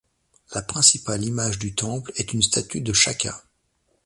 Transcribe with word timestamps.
La 0.55 0.63
principale 0.63 1.23
image 1.23 1.59
du 1.59 1.75
temple 1.75 2.11
est 2.15 2.33
une 2.33 2.41
statue 2.41 2.81
de 2.81 2.91
Shaka. 2.91 3.39